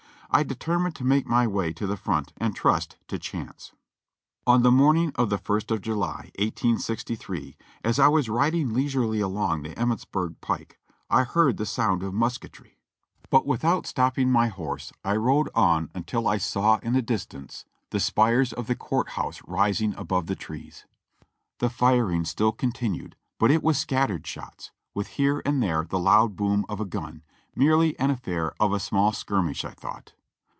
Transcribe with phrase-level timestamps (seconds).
[0.33, 3.73] I determined to make my way to the front and trust to chance.
[4.47, 9.21] On the morning of the ist of July, 1863, as I was riding leis urely
[9.21, 10.79] along the Emmitsburg pike,
[11.09, 12.77] I heard the sound of mus ketry;
[13.29, 17.01] but without stopping my horse I rode on until I saw in the 382 JOHNNY
[17.01, 20.85] REB AND BILLY YANK distance the spires of the court house rising above the trees.
[21.59, 26.37] The firing still continued, but it was scattered shots, with here and there the loud
[26.37, 27.23] boom of a gun,
[27.53, 30.13] merely an affair of a small skirmish I thought.